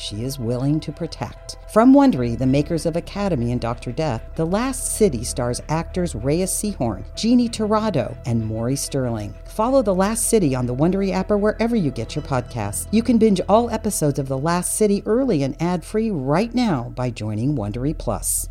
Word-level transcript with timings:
she 0.00 0.24
is 0.24 0.38
willing 0.38 0.80
to 0.80 0.90
protect. 0.90 1.58
From 1.72 1.92
Wondery, 1.92 2.36
the 2.36 2.46
makers 2.46 2.86
of 2.86 2.96
Academy 2.96 3.52
and 3.52 3.60
Dr. 3.60 3.92
Death, 3.92 4.22
The 4.34 4.46
Last 4.46 4.96
City 4.96 5.22
stars 5.22 5.60
actors 5.68 6.14
Reyes 6.14 6.50
Sehorn, 6.50 7.04
Jeannie 7.14 7.48
Torrado, 7.48 8.16
and 8.26 8.44
Maury 8.44 8.76
Sterling. 8.76 9.34
Follow 9.44 9.82
The 9.82 9.94
Last 9.94 10.28
City 10.28 10.54
on 10.54 10.66
the 10.66 10.74
Wondery 10.74 11.12
app 11.12 11.30
or 11.30 11.38
wherever 11.38 11.76
you 11.76 11.90
get 11.90 12.16
your 12.16 12.24
podcasts. 12.24 12.88
You 12.90 13.02
can 13.02 13.18
binge 13.18 13.40
all 13.48 13.70
episodes 13.70 14.18
of 14.18 14.28
The 14.28 14.38
Last 14.38 14.74
City 14.74 15.02
early 15.06 15.42
and 15.42 15.60
ad-free 15.60 16.10
right 16.10 16.54
now 16.54 16.92
by 16.96 17.10
joining 17.10 17.54
Wondery 17.54 17.96
Plus. 17.96 18.48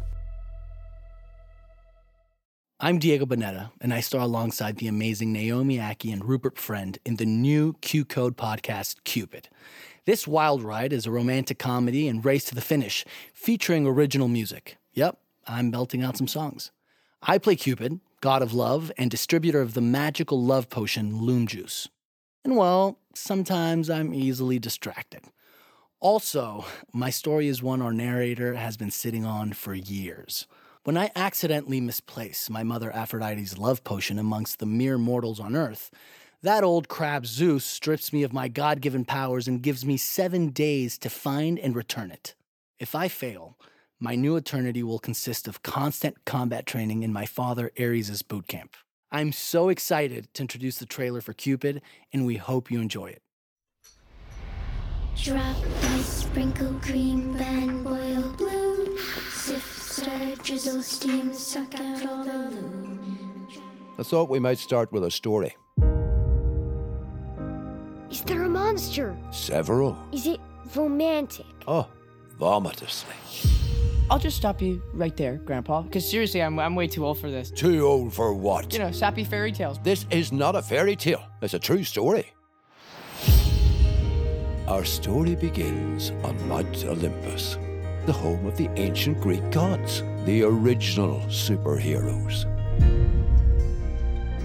I'm 2.82 2.98
Diego 2.98 3.26
Boneta, 3.26 3.72
and 3.82 3.94
I 3.94 4.00
star 4.00 4.22
alongside 4.22 4.78
the 4.78 4.88
amazing 4.88 5.34
Naomie 5.34 5.82
Ackie 5.82 6.14
and 6.14 6.24
Rupert 6.24 6.58
Friend 6.58 6.98
in 7.04 7.18
the 7.18 7.26
new 7.26 7.74
QCODE 7.82 8.38
podcast, 8.38 9.04
Cupid. 9.04 9.50
This 10.10 10.28
wild 10.28 10.64
ride 10.64 10.92
is 10.92 11.06
a 11.06 11.12
romantic 11.12 11.60
comedy 11.60 12.08
and 12.08 12.26
race 12.26 12.46
to 12.46 12.56
the 12.56 12.62
finish, 12.62 13.06
featuring 13.32 13.86
original 13.86 14.28
music. 14.28 14.78
Yep, 14.94 15.20
I'm 15.46 15.70
belting 15.70 16.02
out 16.02 16.18
some 16.18 16.28
songs. 16.28 16.72
I 17.22 17.38
play 17.38 17.56
Cupid, 17.56 18.00
god 18.20 18.42
of 18.42 18.52
love, 18.52 18.92
and 18.98 19.12
distributor 19.12 19.62
of 19.62 19.76
the 19.76 19.82
magical 19.82 20.44
love 20.44 20.68
potion 20.68 21.14
Loomjuice. 21.14 21.90
And 22.44 22.58
well, 22.58 22.98
sometimes 23.14 23.88
I'm 23.88 24.12
easily 24.12 24.58
distracted. 24.58 25.26
Also, 26.00 26.66
my 26.92 27.12
story 27.12 27.48
is 27.48 27.62
one 27.62 27.80
our 27.80 27.94
narrator 27.94 28.56
has 28.56 28.78
been 28.78 28.90
sitting 28.90 29.28
on 29.28 29.54
for 29.54 29.76
years. 29.76 30.48
When 30.86 30.98
I 30.98 31.12
accidentally 31.16 31.82
misplace 31.82 32.50
my 32.50 32.64
mother 32.64 32.92
Aphrodite's 32.92 33.60
love 33.60 33.84
potion 33.84 34.18
amongst 34.18 34.58
the 34.58 34.66
mere 34.66 34.98
mortals 34.98 35.40
on 35.40 35.56
Earth, 35.56 35.92
that 36.42 36.64
old 36.64 36.88
crab 36.88 37.26
Zeus 37.26 37.66
strips 37.66 38.14
me 38.14 38.24
of 38.24 38.32
my 38.32 38.48
God 38.48 38.80
given 38.82 39.04
powers 39.04 39.48
and 39.48 39.62
gives 39.62 39.86
me 39.86 39.98
seven 39.98 40.50
days 40.50 40.98
to 41.00 41.10
find 41.10 41.60
and 41.60 41.76
return 41.76 42.12
it. 42.12 42.36
If 42.80 42.96
I 42.96 43.10
fail, 43.10 43.58
my 44.00 44.16
new 44.16 44.38
eternity 44.38 44.82
will 44.82 45.00
consist 45.00 45.48
of 45.48 45.64
constant 45.64 46.24
combat 46.26 46.66
training 46.66 47.04
in 47.04 47.12
my 47.12 47.26
father 47.26 47.72
Ares' 47.78 48.22
boot 48.22 48.48
camp. 48.48 48.78
I'm 49.12 49.34
so 49.34 49.68
excited 49.68 50.34
to 50.36 50.44
introduce 50.44 50.78
the 50.78 50.86
trailer 50.86 51.20
for 51.20 51.34
Cupid, 51.34 51.82
and 52.14 52.26
we 52.26 52.38
hope 52.38 52.72
you 52.72 52.80
enjoy 52.80 53.08
it. 53.08 53.22
Drop 55.22 55.58
ice, 55.84 56.06
sprinkle 56.06 56.76
cream, 56.76 57.34
then 57.34 57.84
boil 57.84 58.34
blue. 58.38 58.98
Sift, 59.32 59.82
stir, 59.82 60.36
drizzle, 60.42 60.82
steam, 60.82 61.34
suck 61.34 61.76
out 61.76 62.06
all 62.06 62.24
the 62.24 62.50
loom. 62.52 63.48
I 63.98 64.04
thought 64.04 64.30
we 64.30 64.40
might 64.40 64.60
start 64.60 64.94
with 64.94 65.04
a 65.04 65.12
story. 65.12 65.54
Is 68.20 68.26
there 68.26 68.44
a 68.44 68.50
monster? 68.50 69.16
Several. 69.32 69.98
Is 70.12 70.28
it 70.28 70.42
romantic? 70.76 71.46
Oh, 71.66 71.88
vomitously. 72.38 73.16
I'll 74.12 74.20
just 74.20 74.36
stop 74.36 74.62
you 74.62 74.82
right 74.94 75.16
there, 75.16 75.38
Grandpa. 75.38 75.84
Because 75.84 76.12
seriously, 76.12 76.44
I'm, 76.44 76.60
I'm 76.60 76.76
way 76.76 76.88
too 76.88 77.06
old 77.06 77.18
for 77.18 77.32
this. 77.32 77.50
Too 77.50 77.88
old 77.88 78.14
for 78.14 78.34
what? 78.34 78.74
You 78.74 78.80
know, 78.80 78.92
sappy 78.92 79.24
fairy 79.24 79.54
tales. 79.54 79.80
This 79.84 80.06
is 80.12 80.34
not 80.34 80.58
a 80.58 80.62
fairy 80.62 80.98
tale. 80.98 81.24
It's 81.42 81.54
a 81.54 81.60
true 81.60 81.86
story. 81.86 82.34
Our 84.68 84.84
story 84.84 85.36
begins 85.36 86.12
on 86.26 86.46
Mount 86.50 86.84
Olympus, 86.84 87.58
the 88.06 88.12
home 88.12 88.46
of 88.46 88.58
the 88.58 88.70
ancient 88.76 89.22
Greek 89.22 89.50
gods, 89.50 90.04
the 90.26 90.44
original 90.44 91.22
superheroes. 91.30 92.44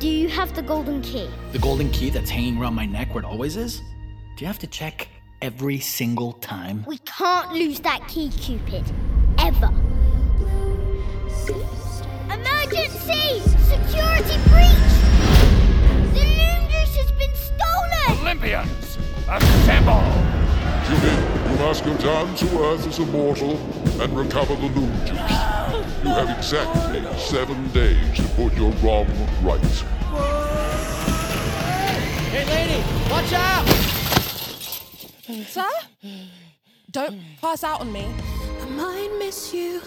Do 0.04 0.10
you 0.10 0.28
have 0.28 0.54
the 0.54 0.60
golden 0.60 1.00
key? 1.00 1.30
The 1.52 1.58
golden 1.58 1.90
key 1.90 2.10
that's 2.10 2.28
hanging 2.28 2.58
around 2.58 2.74
my 2.74 2.84
neck 2.84 3.14
where 3.14 3.24
it 3.24 3.26
always 3.26 3.56
is? 3.56 3.80
Do 4.36 4.44
you 4.44 4.46
have 4.46 4.58
to 4.58 4.66
check 4.66 5.08
every 5.40 5.80
single 5.80 6.34
time? 6.34 6.84
We 6.86 6.98
can't 6.98 7.54
lose 7.54 7.80
that 7.80 8.06
key, 8.06 8.28
Cupid. 8.28 8.84
Ever. 9.38 9.72
Emergency! 12.28 13.40
Security 13.64 14.36
breach! 14.50 14.92
The 16.12 16.20
Loomjuice 16.36 16.96
has 17.00 17.10
been 17.12 17.34
stolen! 17.34 18.20
Olympians, 18.20 18.98
assemble! 19.26 20.04
Cupid, 20.84 21.50
you 21.50 21.56
must 21.64 21.82
go 21.82 21.96
down 21.96 22.34
to 22.34 22.62
Earth 22.62 22.86
as 22.86 22.98
a 22.98 23.06
mortal 23.06 23.56
and 24.02 24.14
recover 24.14 24.54
the 24.54 24.68
Loomjuice. 24.68 25.63
You 26.04 26.10
have 26.10 26.36
exactly 26.36 27.02
seven 27.18 27.70
days 27.70 28.16
to 28.16 28.22
put 28.34 28.52
your 28.58 28.70
wrong 28.82 29.06
right. 29.42 29.58
Hey, 32.28 32.44
lady, 32.44 32.84
watch 33.10 33.32
out! 33.32 33.66
Sir? 35.48 35.70
Don't 36.90 37.18
pass 37.40 37.64
out 37.64 37.80
on 37.80 37.90
me. 37.90 38.06
I 38.60 38.66
might 38.68 39.16
miss 39.18 39.54
you, 39.54 39.80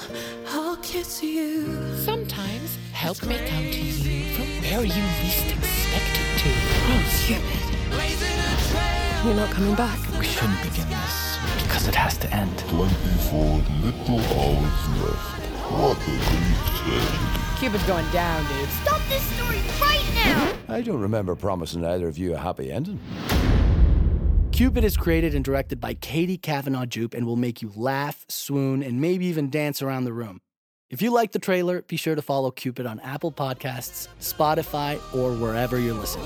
I'll 0.47 0.77
kiss 0.77 1.22
you. 1.22 1.95
Sometimes 1.97 2.79
help 2.94 3.23
may 3.27 3.38
come 3.47 3.66
to 3.66 3.79
you 3.79 4.33
from 4.33 4.45
where 4.63 4.85
you 4.85 5.03
least 5.22 5.45
expect 5.56 6.17
it 6.17 6.39
to. 6.39 6.50
Oh, 6.94 7.03
Cupid. 7.27 7.67
You're 9.23 9.35
not 9.35 9.51
coming 9.51 9.75
back. 9.75 10.00
We 10.17 10.25
shouldn't 10.25 10.63
begin 10.63 10.89
this 10.89 11.38
because 11.61 11.88
it 11.88 11.94
has 11.94 12.17
to 12.17 12.33
end. 12.33 12.57
24 12.69 13.61
little 13.83 14.19
hours 14.19 14.88
left. 15.03 15.56
What 15.69 15.97
a. 15.97 17.59
Cupid's 17.59 17.83
going 17.85 18.09
down, 18.11 18.45
dude. 18.53 18.69
Stop 18.69 19.01
this 19.09 19.23
story 19.23 19.57
right 19.81 20.05
now! 20.16 20.53
I 20.69 20.81
don't 20.81 21.01
remember 21.01 21.35
promising 21.35 21.83
either 21.85 22.07
of 22.07 22.17
you 22.17 22.33
a 22.35 22.38
happy 22.38 22.72
ending. 22.72 23.00
Cupid 24.51 24.83
is 24.83 24.95
created 24.95 25.35
and 25.35 25.44
directed 25.44 25.79
by 25.79 25.94
Katy 25.94 26.38
Cavanagh-Jupe 26.38 27.13
and 27.13 27.25
will 27.25 27.35
make 27.35 27.61
you 27.61 27.72
laugh, 27.75 28.25
swoon, 28.27 28.81
and 28.81 29.01
maybe 29.01 29.25
even 29.25 29.50
dance 29.50 29.81
around 29.81 30.06
the 30.06 30.13
room. 30.13 30.39
If 30.89 31.01
you 31.01 31.11
like 31.11 31.33
the 31.33 31.39
trailer, 31.39 31.81
be 31.81 31.97
sure 31.97 32.16
to 32.16 32.22
follow 32.22 32.50
Cupid 32.50 32.85
on 32.85 33.00
Apple 33.01 33.31
Podcasts, 33.31 34.07
Spotify, 34.22 34.95
or 35.13 35.33
wherever 35.33 35.77
you're 35.77 35.94
listening. 35.94 36.25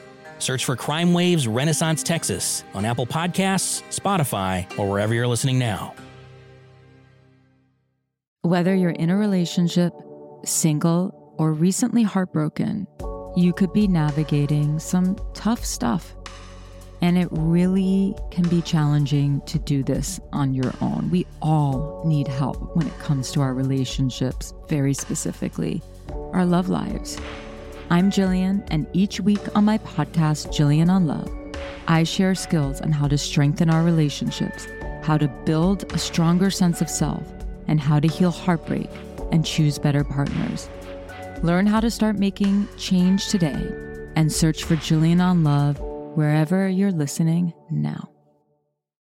Search 0.41 0.65
for 0.65 0.75
Crime 0.75 1.13
Waves 1.13 1.47
Renaissance 1.47 2.01
Texas 2.01 2.63
on 2.73 2.83
Apple 2.83 3.05
Podcasts, 3.05 3.83
Spotify, 3.89 4.65
or 4.77 4.89
wherever 4.89 5.13
you're 5.13 5.27
listening 5.27 5.59
now. 5.59 5.93
Whether 8.41 8.73
you're 8.73 8.89
in 8.89 9.11
a 9.11 9.15
relationship, 9.15 9.93
single, 10.43 11.35
or 11.37 11.53
recently 11.53 12.01
heartbroken, 12.01 12.87
you 13.35 13.53
could 13.53 13.71
be 13.71 13.87
navigating 13.87 14.79
some 14.79 15.15
tough 15.35 15.63
stuff. 15.63 16.15
And 17.03 17.19
it 17.19 17.27
really 17.31 18.15
can 18.31 18.49
be 18.49 18.63
challenging 18.63 19.41
to 19.41 19.59
do 19.59 19.83
this 19.83 20.19
on 20.33 20.55
your 20.55 20.73
own. 20.81 21.09
We 21.11 21.27
all 21.41 22.01
need 22.03 22.27
help 22.27 22.75
when 22.75 22.87
it 22.87 22.97
comes 22.97 23.31
to 23.33 23.41
our 23.41 23.53
relationships, 23.53 24.55
very 24.67 24.95
specifically, 24.95 25.83
our 26.33 26.45
love 26.45 26.67
lives. 26.67 27.19
I'm 27.91 28.09
Jillian, 28.09 28.65
and 28.71 28.87
each 28.93 29.19
week 29.19 29.41
on 29.53 29.65
my 29.65 29.77
podcast, 29.79 30.47
Jillian 30.55 30.89
on 30.89 31.07
Love, 31.07 31.29
I 31.89 32.05
share 32.05 32.35
skills 32.35 32.79
on 32.79 32.93
how 32.93 33.09
to 33.09 33.17
strengthen 33.17 33.69
our 33.69 33.83
relationships, 33.83 34.65
how 35.03 35.17
to 35.17 35.27
build 35.43 35.91
a 35.91 35.97
stronger 35.97 36.49
sense 36.51 36.79
of 36.79 36.89
self, 36.89 37.21
and 37.67 37.81
how 37.81 37.99
to 37.99 38.07
heal 38.07 38.31
heartbreak 38.31 38.89
and 39.33 39.45
choose 39.45 39.77
better 39.77 40.05
partners. 40.05 40.69
Learn 41.43 41.65
how 41.65 41.81
to 41.81 41.91
start 41.91 42.17
making 42.17 42.65
change 42.77 43.27
today 43.27 43.69
and 44.15 44.31
search 44.31 44.63
for 44.63 44.77
Jillian 44.77 45.21
on 45.21 45.43
Love 45.43 45.77
wherever 46.15 46.69
you're 46.69 46.93
listening 46.93 47.53
now. 47.69 48.10